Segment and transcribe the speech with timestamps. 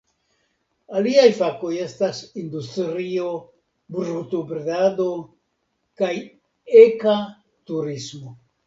[1.01, 3.27] Aliaj fakoj estas industrio,
[3.99, 5.09] brutobredado
[6.03, 6.13] kaj
[6.87, 7.19] eka
[7.73, 8.39] turismo.